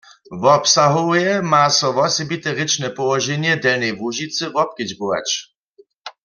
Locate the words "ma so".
1.51-1.87